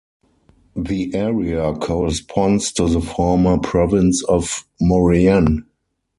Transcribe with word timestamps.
The 0.75 1.13
area 1.13 1.73
corresponds 1.73 2.71
to 2.71 2.87
the 2.87 3.01
former 3.01 3.59
province 3.59 4.23
of 4.23 4.65
Maurienne. 4.81 5.65